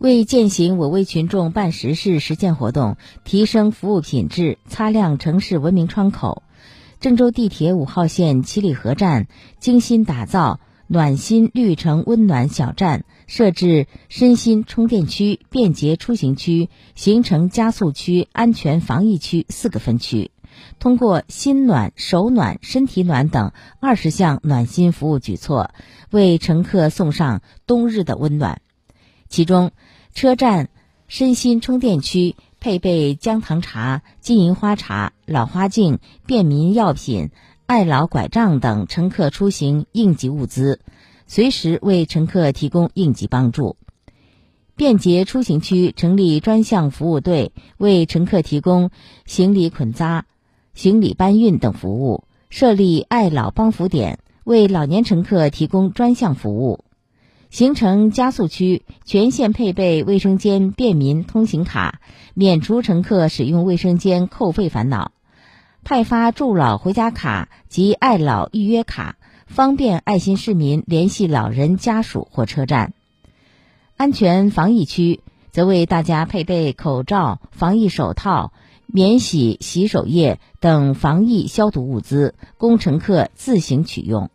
[0.00, 6.42] 为践行我为群众办实事实践活动，提升服务品质，擦亮城市文明窗口，
[7.00, 9.26] 郑州地铁五号线七里河站
[9.58, 20.30] 精心打造暖心绿城温暖小站，设置身心充电区、便捷出行区、行程加速区、安全防疫区四个分区。
[20.78, 25.72] 通过心暖、手暖、身体暖等二十项暖心服务举措，
[26.10, 28.62] 为乘客送上冬日的温暖。
[29.30, 29.70] 其中，
[30.12, 30.68] 车站
[31.06, 37.30] 身心充电区配备姜糖茶、金银花茶、老花镜、便民药品、
[37.64, 40.80] 爱老拐杖等乘客出行应急物资，
[41.28, 43.76] 随时为乘客提供应急帮助。
[44.74, 48.90] 便捷出行区成立专项服务队，为乘客提供
[49.26, 50.26] 行李捆扎、
[50.74, 56.84] 行李搬运等服务；设立爱老帮扶点，为老年乘客提供专项服务。
[57.50, 62.00] 行程加速区全线配备卫生间便民通行卡，
[62.34, 65.10] 免除乘客使用卫生间扣费烦恼；
[65.82, 69.16] 派发助老回家卡及爱老预约卡，
[69.46, 72.92] 方便爱心市民联系老人家属或车站。
[73.96, 78.52] 安全防疫区则为大家配备口罩、防疫手套、
[78.86, 84.30] 免洗洗手液等防疫消毒物资，供乘客自行取用。